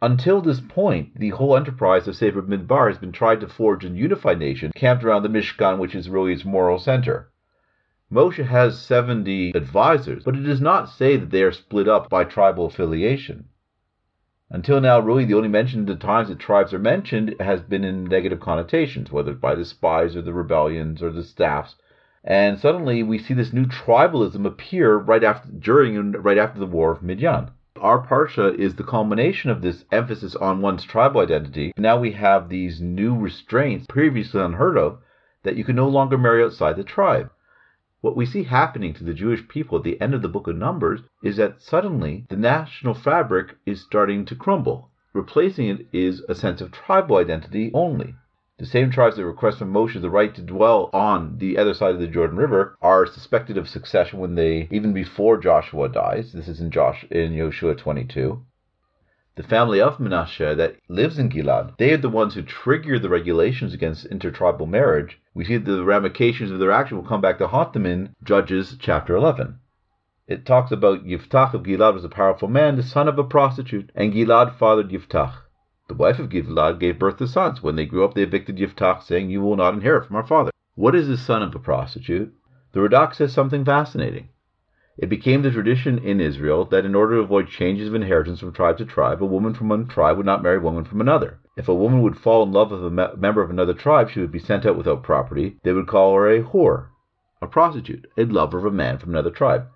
Until 0.02 0.42
this 0.42 0.62
point, 0.62 1.14
the 1.14 1.30
whole 1.30 1.56
enterprise 1.56 2.08
of 2.08 2.16
Sefer 2.16 2.42
Midbar 2.42 2.88
has 2.88 2.98
been 2.98 3.12
tried 3.12 3.42
to 3.42 3.48
forge 3.48 3.86
a 3.86 3.90
unified 3.90 4.40
nation 4.40 4.72
camped 4.74 5.04
around 5.04 5.22
the 5.22 5.30
Mishkan, 5.30 5.78
which 5.78 5.94
is 5.94 6.10
really 6.10 6.34
its 6.34 6.44
moral 6.44 6.80
center. 6.80 7.30
Moshe 8.12 8.44
has 8.44 8.82
70 8.82 9.52
advisors, 9.52 10.24
but 10.24 10.36
it 10.36 10.42
does 10.42 10.60
not 10.60 10.90
say 10.90 11.16
that 11.16 11.30
they 11.30 11.44
are 11.44 11.52
split 11.52 11.88
up 11.88 12.10
by 12.10 12.24
tribal 12.24 12.66
affiliation. 12.66 13.50
Until 14.50 14.82
now, 14.82 15.00
really, 15.00 15.26
the 15.26 15.36
only 15.36 15.48
mention 15.48 15.82
of 15.82 15.86
the 15.86 15.96
times 15.96 16.30
that 16.30 16.40
tribes 16.40 16.74
are 16.74 16.80
mentioned 16.80 17.36
has 17.40 17.62
been 17.62 17.84
in 17.84 18.06
negative 18.06 18.40
connotations, 18.40 19.12
whether 19.12 19.36
by 19.36 19.54
the 19.54 19.64
spies 19.64 20.16
or 20.16 20.24
the 20.24 20.34
rebellions 20.34 21.04
or 21.04 21.12
the 21.12 21.24
staffs. 21.24 21.76
And 22.24 22.58
suddenly 22.58 23.04
we 23.04 23.20
see 23.20 23.36
this 23.36 23.54
new 23.54 23.68
tribalism 23.68 24.44
appear 24.44 24.98
right 24.98 25.24
after, 25.24 25.52
during 25.52 25.96
and 25.96 26.26
right 26.26 26.40
after 26.40 26.60
the 26.60 26.66
war 26.66 26.92
of 26.92 27.04
Midian. 27.04 27.52
Our 27.80 28.04
parsha 28.04 28.56
is 28.56 28.74
the 28.74 28.84
culmination 28.84 29.52
of 29.52 29.62
this 29.62 29.86
emphasis 29.92 30.36
on 30.36 30.62
one's 30.62 30.84
tribal 30.84 31.22
identity. 31.22 31.74
Now 31.78 32.00
we 32.00 32.14
have 32.14 32.50
these 32.50 32.82
new 32.82 33.16
restraints 33.16 33.86
previously 33.88 34.42
unheard 34.42 34.80
of 34.80 34.98
that 35.44 35.58
you 35.58 35.64
can 35.64 35.76
no 35.76 35.88
longer 35.88 36.18
marry 36.18 36.44
outside 36.44 36.76
the 36.76 36.84
tribe. 36.84 37.30
What 38.02 38.16
we 38.16 38.26
see 38.26 38.44
happening 38.44 38.94
to 38.94 39.04
the 39.04 39.14
Jewish 39.14 39.46
people 39.50 39.78
at 39.78 39.84
the 39.84 40.00
end 40.00 40.14
of 40.14 40.22
the 40.22 40.30
book 40.30 40.48
of 40.48 40.56
Numbers 40.56 41.02
is 41.22 41.36
that 41.36 41.62
suddenly 41.62 42.26
the 42.30 42.38
national 42.38 42.94
fabric 42.94 43.58
is 43.66 43.82
starting 43.82 44.24
to 44.24 44.36
crumble. 44.36 44.90
Replacing 45.12 45.68
it 45.68 45.88
is 45.92 46.22
a 46.30 46.34
sense 46.34 46.62
of 46.62 46.72
tribal 46.72 47.18
identity 47.18 47.72
only. 47.74 48.16
The 48.58 48.66
same 48.66 48.90
tribes 48.90 49.18
that 49.18 49.26
request 49.26 49.58
from 49.58 49.74
Moshe 49.74 50.00
the 50.00 50.10
right 50.10 50.34
to 50.34 50.42
dwell 50.42 50.90
on 50.94 51.40
the 51.40 51.58
other 51.58 51.74
side 51.74 51.94
of 51.94 52.00
the 52.00 52.08
Jordan 52.08 52.38
River 52.38 52.78
are 52.82 53.06
suspected 53.06 53.58
of 53.58 53.68
succession 53.68 54.20
when 54.20 54.36
they, 54.36 54.70
even 54.72 54.94
before 54.94 55.38
Joshua 55.38 55.90
dies. 55.90 56.32
This 56.32 56.48
is 56.48 56.62
in 56.62 56.72
Josh 56.72 57.04
in 57.12 57.36
Joshua 57.36 57.76
22 57.76 58.42
the 59.40 59.48
family 59.48 59.80
of 59.80 60.00
Menashe 60.00 60.58
that 60.58 60.76
lives 60.90 61.18
in 61.18 61.30
Gilad, 61.30 61.78
they 61.78 61.94
are 61.94 61.98
the 61.98 62.10
ones 62.10 62.34
who 62.34 62.42
trigger 62.42 63.00
the 63.00 63.08
regulations 63.08 63.74
against 63.74 64.06
intertribal 64.08 64.66
marriage. 64.66 65.18
We 65.34 65.46
see 65.46 65.56
the 65.56 65.86
ramifications 65.86 66.52
of 66.52 66.60
their 66.60 66.74
action 66.74 66.98
will 66.98 67.08
come 67.08 67.22
back 67.22 67.38
to 67.38 67.48
haunt 67.48 67.72
them 67.72 67.86
in 67.86 68.18
Judges 68.22 68.76
chapter 68.78 69.16
11. 69.16 69.58
It 70.28 70.46
talks 70.46 70.74
about 70.74 71.06
Yiftach 71.06 71.54
of 71.54 71.64
Gilad 71.64 71.94
was 71.94 72.04
a 72.04 72.10
powerful 72.10 72.50
man, 72.50 72.76
the 72.76 72.84
son 72.84 73.08
of 73.08 73.18
a 73.18 73.24
prostitute, 73.24 73.94
and 73.96 74.12
Gilad 74.12 74.58
fathered 74.58 74.90
Yiftach. 74.90 75.36
The 75.88 75.94
wife 75.94 76.20
of 76.20 76.28
Gilad 76.28 76.78
gave 76.78 77.00
birth 77.00 77.16
to 77.20 77.26
sons. 77.26 77.64
When 77.64 77.78
they 77.78 77.86
grew 77.86 78.04
up, 78.04 78.16
they 78.16 78.24
evicted 78.24 78.58
Yiftach, 78.58 79.04
saying, 79.04 79.30
You 79.30 79.40
will 79.40 79.56
not 79.56 79.74
inherit 79.74 80.06
from 80.06 80.18
our 80.18 80.28
father. 80.28 80.52
What 80.76 80.96
is 80.96 81.08
the 81.08 81.16
son 81.16 81.44
of 81.44 81.56
a 81.56 81.60
prostitute? 81.60 82.34
The 82.74 82.82
Radak 82.82 83.16
says 83.16 83.32
something 83.32 83.64
fascinating. 83.64 84.28
It 85.02 85.08
became 85.08 85.44
the 85.44 85.52
tradition 85.52 85.98
in 86.00 86.20
Israel 86.20 86.66
that 86.66 86.84
in 86.84 86.94
order 86.94 87.16
to 87.16 87.22
avoid 87.22 87.48
changes 87.48 87.88
of 87.88 87.96
inheritance 87.96 88.42
from 88.42 88.52
tribe 88.52 88.78
to 88.80 88.86
tribe, 88.86 89.24
a 89.24 89.26
woman 89.26 89.54
from 89.54 89.70
one 89.70 89.88
tribe 89.88 90.18
would 90.18 90.26
not 90.26 90.44
marry 90.44 90.58
a 90.58 90.60
woman 90.60 90.84
from 90.84 91.00
another. 91.00 91.40
If 91.56 91.70
a 91.70 91.74
woman 91.74 92.02
would 92.02 92.18
fall 92.18 92.44
in 92.44 92.52
love 92.52 92.72
with 92.72 92.84
a 92.86 92.90
me- 92.90 93.16
member 93.16 93.42
of 93.42 93.50
another 93.50 93.74
tribe, 93.74 94.10
she 94.10 94.20
would 94.20 94.34
be 94.34 94.40
sent 94.40 94.66
out 94.66 94.76
without 94.76 95.04
property. 95.04 95.58
They 95.64 95.72
would 95.72 95.88
call 95.88 96.16
her 96.16 96.30
a 96.30 96.44
whore, 96.44 96.88
a 97.42 97.48
prostitute, 97.48 98.12
a 98.18 98.26
lover 98.26 98.58
of 98.58 98.66
a 98.66 98.72
man 98.72 98.98
from 98.98 99.12
another 99.12 99.32
tribe. 99.32 99.68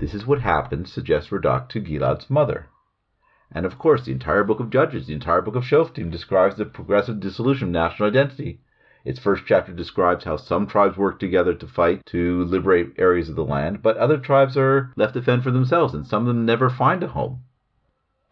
This 0.00 0.14
is 0.14 0.26
what 0.26 0.40
happened, 0.40 0.88
suggests 0.88 1.30
Radak, 1.30 1.68
to 1.68 1.80
Gilad's 1.80 2.28
mother. 2.28 2.66
And 3.52 3.64
of 3.64 3.78
course, 3.78 4.04
the 4.04 4.10
entire 4.10 4.42
book 4.42 4.58
of 4.58 4.70
Judges, 4.70 5.06
the 5.06 5.14
entire 5.14 5.42
book 5.42 5.54
of 5.54 5.62
Shoftim 5.62 6.10
describes 6.10 6.56
the 6.56 6.64
progressive 6.64 7.20
dissolution 7.20 7.68
of 7.68 7.72
national 7.72 8.08
identity. 8.08 8.58
Its 9.04 9.18
first 9.18 9.42
chapter 9.46 9.72
describes 9.72 10.24
how 10.24 10.36
some 10.36 10.66
tribes 10.66 10.96
work 10.96 11.18
together 11.18 11.54
to 11.54 11.66
fight 11.66 12.04
to 12.06 12.44
liberate 12.44 12.92
areas 12.98 13.28
of 13.28 13.36
the 13.36 13.44
land, 13.44 13.82
but 13.82 13.96
other 13.96 14.16
tribes 14.16 14.56
are 14.56 14.92
left 14.96 15.14
to 15.14 15.22
fend 15.22 15.42
for 15.42 15.50
themselves, 15.50 15.92
and 15.92 16.06
some 16.06 16.22
of 16.22 16.28
them 16.28 16.46
never 16.46 16.70
find 16.70 17.02
a 17.02 17.08
home. 17.08 17.40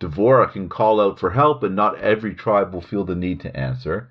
Devorah 0.00 0.52
can 0.52 0.68
call 0.68 1.00
out 1.00 1.18
for 1.18 1.30
help, 1.30 1.62
and 1.62 1.74
not 1.74 1.98
every 1.98 2.34
tribe 2.34 2.72
will 2.72 2.80
feel 2.80 3.04
the 3.04 3.14
need 3.14 3.40
to 3.40 3.56
answer. 3.56 4.10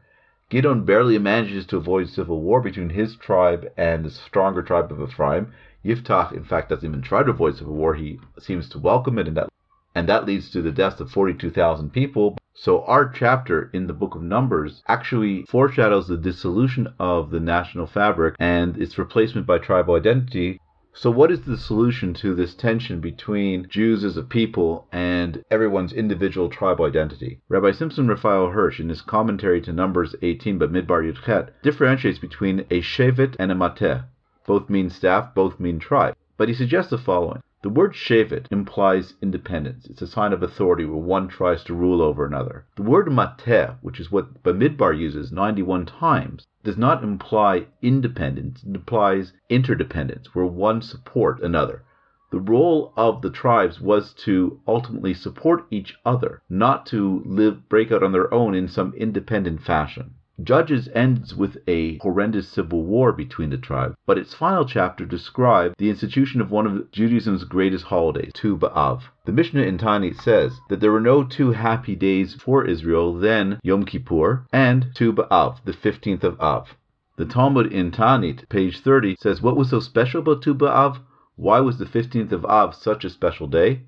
Gideon 0.50 0.84
barely 0.84 1.18
manages 1.18 1.66
to 1.68 1.78
avoid 1.78 2.10
civil 2.10 2.42
war 2.42 2.60
between 2.60 2.90
his 2.90 3.16
tribe 3.16 3.72
and 3.78 4.04
the 4.04 4.10
stronger 4.10 4.62
tribe 4.62 4.92
of 4.92 5.00
Ephraim. 5.00 5.54
Yiftach, 5.86 6.34
in 6.34 6.44
fact, 6.44 6.70
doesn't 6.70 6.90
even 6.90 7.02
try 7.02 7.24
to 7.24 7.30
avoid 7.30 7.56
civil 7.56 7.76
war. 7.76 7.94
He 7.94 8.20
seems 8.40 8.68
to 8.70 8.80
welcome 8.80 9.18
it, 9.18 9.28
and 9.28 9.38
that 9.38 9.50
and 9.96 10.10
that 10.10 10.26
leads 10.26 10.50
to 10.52 10.62
the 10.62 10.72
deaths 10.72 11.00
of 11.00 11.12
42,000 11.12 11.92
people. 11.92 12.38
So 12.62 12.84
our 12.84 13.08
chapter 13.08 13.70
in 13.72 13.88
the 13.88 13.94
book 13.94 14.16
of 14.16 14.22
Numbers 14.22 14.84
actually 14.86 15.44
foreshadows 15.44 16.10
the 16.10 16.18
dissolution 16.18 16.94
of 17.00 17.32
the 17.32 17.40
national 17.40 17.88
fabric 17.88 18.36
and 18.38 18.76
its 18.76 18.98
replacement 18.98 19.48
by 19.48 19.60
tribal 19.60 19.96
identity. 19.96 20.60
So 20.94 21.10
what 21.10 21.32
is 21.32 21.44
the 21.44 21.56
solution 21.56 22.14
to 22.16 22.36
this 22.36 22.54
tension 22.54 23.00
between 23.00 23.70
Jews 23.70 24.04
as 24.04 24.18
a 24.18 24.24
people 24.24 24.90
and 24.92 25.42
everyone's 25.50 25.94
individual 25.94 26.50
tribal 26.50 26.84
identity? 26.84 27.40
Rabbi 27.48 27.72
Samson 27.72 28.10
Raphael 28.10 28.50
Hirsch, 28.50 28.82
in 28.82 28.90
his 28.90 29.02
commentary 29.02 29.62
to 29.62 29.72
Numbers 29.72 30.14
18 30.22 30.58
but 30.58 30.74
Bamidbar 30.74 31.10
Yudchet, 31.10 31.52
differentiates 31.64 32.20
between 32.20 32.66
a 32.70 32.82
shevet 32.82 33.38
and 33.40 33.54
a 33.54 33.56
mateh. 33.56 34.04
Both 34.46 34.70
mean 34.70 34.90
staff, 34.90 35.34
both 35.34 35.62
mean 35.62 35.80
tribe. 35.80 36.14
But 36.36 36.50
he 36.50 36.54
suggests 36.54 36.92
the 36.92 36.98
following. 36.98 37.42
The 37.62 37.70
word 37.70 37.94
shevet 37.94 38.48
implies 38.52 39.16
independence. 39.22 39.86
It's 39.88 40.02
a 40.02 40.08
sign 40.08 40.32
of 40.32 40.42
authority 40.42 40.86
where 40.86 40.96
one 40.96 41.28
tries 41.28 41.62
to 41.66 41.74
rule 41.74 42.02
over 42.02 42.26
another. 42.26 42.66
The 42.78 42.84
word 42.84 43.08
mateh, 43.08 43.76
which 43.82 44.00
is 44.00 44.10
what 44.10 44.42
Bamidbar 44.44 44.98
uses 44.98 45.34
91 45.34 45.86
times, 45.86 46.48
does 46.64 46.78
not 46.78 47.04
imply 47.04 47.66
independence. 47.82 48.64
It 48.64 48.76
implies 48.76 49.34
interdependence, 49.50 50.34
where 50.34 50.46
one 50.46 50.82
supports 50.82 51.44
another. 51.44 51.84
The 52.32 52.40
role 52.40 52.94
of 52.96 53.22
the 53.22 53.30
tribes 53.30 53.82
was 53.82 54.14
to 54.24 54.62
ultimately 54.66 55.14
support 55.14 55.66
each 55.70 55.98
other, 56.06 56.42
not 56.50 56.86
to 56.86 57.22
live 57.26 57.68
break 57.68 57.92
out 57.92 58.04
on 58.04 58.14
their 58.14 58.34
own 58.34 58.56
in 58.56 58.70
some 58.70 58.94
independent 58.94 59.64
fashion. 59.64 60.12
Judges 60.42 60.88
ends 60.96 61.36
with 61.36 61.58
a 61.68 61.98
horrendous 61.98 62.48
civil 62.48 62.84
war 62.84 63.12
between 63.12 63.50
the 63.50 63.58
tribes, 63.58 63.98
but 64.06 64.18
its 64.18 64.34
final 64.34 64.64
chapter 64.64 65.06
describes 65.06 65.76
the 65.78 65.90
institution 65.90 66.40
of 66.40 66.50
one 66.50 66.66
of 66.66 66.90
Judaism's 66.92 67.44
greatest 67.44 67.84
holidays, 67.84 68.32
Tu 68.34 68.56
B'Av. 68.56 69.02
The 69.26 69.34
Mishnah 69.34 69.64
in 69.64 69.78
Taanit 69.78 70.16
says 70.22 70.58
that 70.70 70.80
there 70.80 70.94
were 70.94 71.02
no 71.02 71.26
two 71.26 71.52
happy 71.52 71.94
days 71.94 72.36
for 72.36 72.64
Israel 72.64 73.14
than 73.14 73.60
Yom 73.64 73.84
Kippur 73.84 74.46
and 74.54 74.88
Tu 74.96 75.12
B'Av, 75.12 75.58
the 75.66 75.74
15th 75.74 76.24
of 76.24 76.40
Av. 76.40 76.74
The 77.18 77.26
Talmud 77.26 77.74
in 77.74 77.92
Taanit, 77.92 78.48
page 78.48 78.80
30, 78.80 79.18
says 79.20 79.42
what 79.42 79.58
was 79.58 79.70
so 79.72 79.82
special 79.82 80.22
about 80.22 80.42
Tu 80.42 80.56
B'Av? 80.56 81.00
Why 81.36 81.60
was 81.60 81.80
the 81.80 81.86
15th 81.86 82.32
of 82.32 82.46
Av 82.46 82.74
such 82.74 83.04
a 83.04 83.10
special 83.10 83.48
day? 83.48 83.82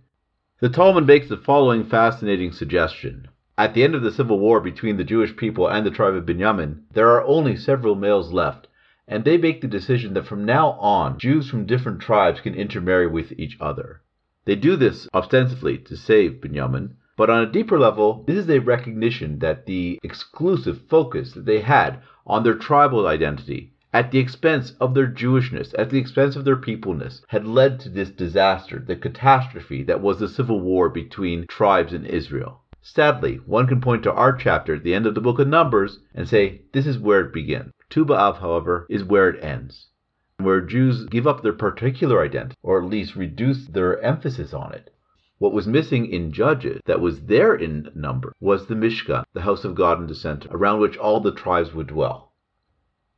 The 0.60 0.68
Talmud 0.68 1.08
makes 1.08 1.30
the 1.30 1.38
following 1.38 1.86
fascinating 1.86 2.52
suggestion. 2.52 3.30
At 3.58 3.74
the 3.74 3.84
end 3.84 3.96
of 3.96 4.02
the 4.02 4.12
civil 4.12 4.40
war 4.40 4.62
between 4.62 4.96
the 4.96 5.04
Jewish 5.04 5.36
people 5.36 5.68
and 5.68 5.86
the 5.86 5.92
tribe 5.92 6.14
of 6.14 6.26
Benjamin, 6.26 6.84
there 6.94 7.10
are 7.10 7.26
only 7.26 7.58
several 7.58 7.96
males 7.96 8.32
left, 8.32 8.70
and 9.10 9.26
they 9.26 9.38
make 9.38 9.60
the 9.60 9.68
decision 9.68 10.14
that 10.14 10.26
from 10.26 10.46
now 10.46 10.70
on, 10.80 11.20
Jews 11.20 11.50
from 11.50 11.66
different 11.66 12.00
tribes 12.00 12.40
can 12.40 12.56
intermarry 12.56 13.08
with 13.08 13.34
each 13.38 13.58
other. 13.60 14.00
They 14.46 14.56
do 14.56 14.78
this 14.78 15.10
ostensibly 15.14 15.78
to 15.80 15.98
save 15.98 16.40
Benjamin, 16.40 16.96
but 17.18 17.30
on 17.30 17.44
a 17.44 17.52
deeper 17.52 17.78
level, 17.78 18.24
this 18.26 18.38
is 18.38 18.50
a 18.50 18.60
recognition 18.60 19.40
that 19.40 19.66
the 19.66 20.00
exclusive 20.02 20.84
focus 20.88 21.34
that 21.34 21.46
they 21.46 21.60
had 21.60 22.00
on 22.26 22.44
their 22.44 22.56
tribal 22.56 23.06
identity 23.06 23.74
at 23.94 24.12
the 24.12 24.20
expense 24.20 24.72
of 24.80 24.94
their 24.94 25.08
Jewishness, 25.08 25.76
at 25.78 25.90
the 25.90 26.00
expense 26.00 26.38
of 26.38 26.46
their 26.46 26.56
peopleness, 26.56 27.22
had 27.28 27.46
led 27.46 27.82
to 27.82 27.90
this 27.90 28.12
disaster, 28.12 28.80
the 28.80 28.96
catastrophe 28.96 29.84
that 29.84 30.00
was 30.00 30.20
the 30.20 30.30
civil 30.30 30.62
war 30.62 30.88
between 30.88 31.46
tribes 31.48 31.92
in 31.92 32.06
Israel. 32.06 32.62
Sadly, 32.84 33.36
one 33.46 33.68
can 33.68 33.80
point 33.80 34.02
to 34.04 34.12
our 34.12 34.36
chapter 34.36 34.74
at 34.74 34.84
the 34.84 34.96
end 34.96 35.06
of 35.06 35.14
the 35.14 35.22
book 35.22 35.38
of 35.38 35.48
Numbers 35.48 36.00
and 36.16 36.28
say 36.28 36.64
this 36.74 36.88
is 36.88 36.98
where 36.98 37.22
it 37.22 37.32
begins. 37.32 37.72
Tu 37.92 38.04
however, 38.06 38.88
is 38.90 39.04
where 39.04 39.30
it 39.30 39.44
ends, 39.44 39.90
where 40.38 40.62
Jews 40.62 41.06
give 41.06 41.28
up 41.28 41.44
their 41.44 41.54
particular 41.54 42.24
identity, 42.24 42.56
or 42.64 42.82
at 42.82 42.90
least 42.90 43.16
reduce 43.16 43.68
their 43.68 44.02
emphasis 44.02 44.52
on 44.52 44.74
it. 44.74 44.92
What 45.38 45.54
was 45.54 45.68
missing 45.68 46.08
in 46.08 46.32
Judges 46.32 46.82
that 46.86 47.00
was 47.00 47.26
there 47.26 47.54
in 47.54 47.92
Numbers 47.94 48.34
was 48.40 48.66
the 48.66 48.74
Mishkan, 48.74 49.26
the 49.34 49.42
house 49.42 49.64
of 49.64 49.76
God 49.76 50.00
in 50.00 50.08
the 50.08 50.16
center, 50.16 50.50
around 50.50 50.80
which 50.80 50.98
all 50.98 51.20
the 51.20 51.32
tribes 51.32 51.76
would 51.76 51.88
dwell. 51.88 52.34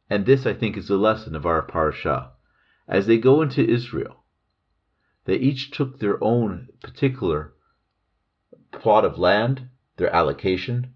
And 0.09 0.25
this, 0.25 0.45
I 0.45 0.53
think, 0.53 0.75
is 0.75 0.89
the 0.89 0.97
lesson 0.97 1.37
of 1.37 1.45
our 1.45 1.61
parasha. 1.61 2.33
As 2.85 3.07
they 3.07 3.17
go 3.17 3.41
into 3.41 3.65
Israel, 3.65 4.25
they 5.23 5.35
each 5.35 5.71
took 5.71 5.99
their 5.99 6.21
own 6.21 6.67
particular 6.81 7.53
plot 8.79 9.05
of 9.05 9.17
land, 9.17 9.69
their 9.97 10.13
allocation, 10.13 10.93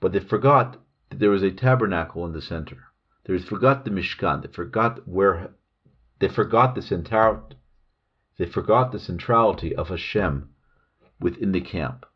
but 0.00 0.12
they 0.12 0.20
forgot 0.20 0.76
that 1.10 1.18
there 1.18 1.30
was 1.30 1.42
a 1.42 1.50
tabernacle 1.50 2.24
in 2.24 2.32
the 2.32 2.42
center. 2.42 2.84
They 3.24 3.38
forgot 3.38 3.84
the 3.84 3.90
Mishkan. 3.90 4.42
They 4.42 4.48
forgot 4.48 5.06
where. 5.06 5.50
They 6.18 6.28
forgot 6.28 6.74
the 6.74 6.82
central. 6.82 7.50
They 8.38 8.46
forgot 8.46 8.90
the 8.90 8.98
centrality 8.98 9.76
of 9.76 9.88
Hashem 9.88 10.48
within 11.20 11.52
the 11.52 11.60
camp. 11.60 12.06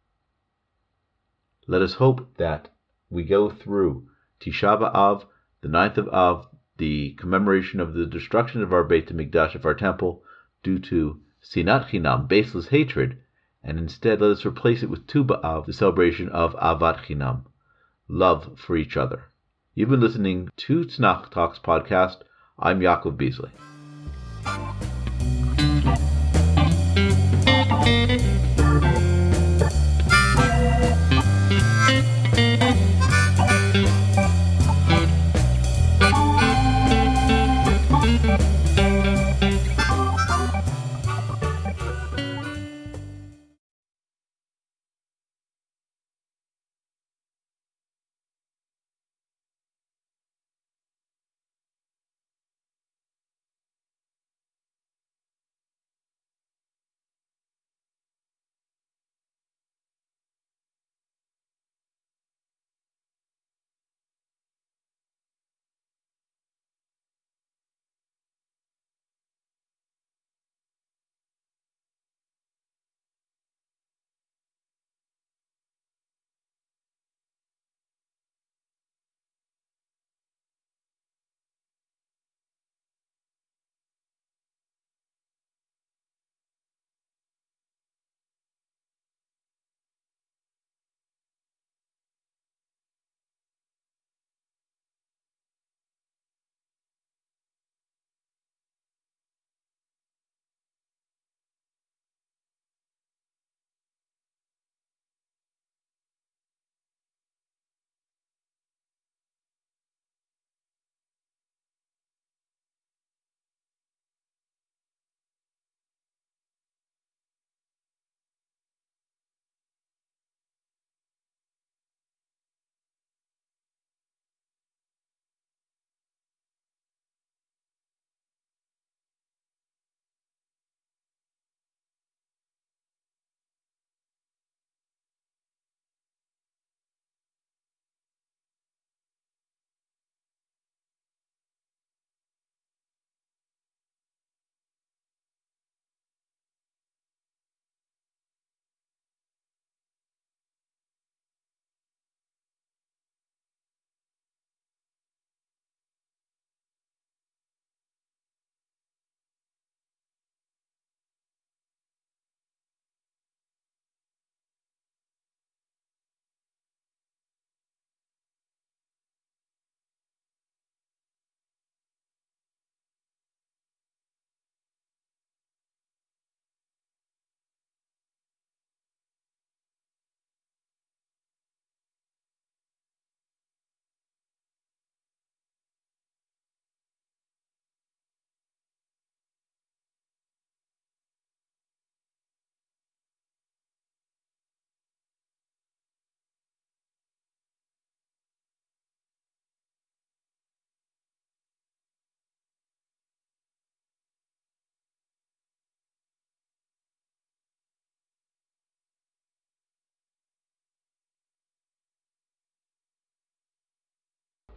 Let 1.66 1.82
us 1.82 1.94
hope 1.94 2.36
that 2.38 2.70
we 3.10 3.24
go 3.24 3.50
through 3.50 4.08
Tisha 4.40 4.80
B'Av, 4.80 5.26
the 5.60 5.68
ninth 5.68 5.98
of 5.98 6.08
Av, 6.08 6.48
the 6.78 7.12
commemoration 7.14 7.78
of 7.78 7.94
the 7.94 8.06
destruction 8.06 8.62
of 8.62 8.72
our 8.72 8.82
Beit 8.82 9.08
Hamikdash, 9.08 9.54
of 9.54 9.66
our 9.66 9.74
temple, 9.74 10.24
due 10.62 10.78
to 10.78 11.20
sinat 11.42 11.90
chinam, 11.90 12.26
baseless 12.26 12.68
hatred, 12.68 13.18
and 13.64 13.78
instead 13.78 14.20
let 14.20 14.30
us 14.30 14.44
replace 14.44 14.82
it 14.82 14.90
with 14.90 15.06
Tu 15.06 15.24
B'Av, 15.24 15.66
the 15.66 15.72
celebration 15.72 16.28
of 16.30 16.54
Ahavat 16.54 17.04
Chinam, 17.04 17.44
love 18.08 18.58
for 18.58 18.76
each 18.76 18.96
other. 18.96 19.30
You've 19.74 19.90
been 19.90 20.00
listening 20.00 20.50
to 20.56 20.84
Tanakh 20.84 21.30
Talks 21.30 21.58
podcast. 21.58 22.18
I'm 22.58 22.80
Yaakov 22.80 23.16
Beasley. 23.16 23.50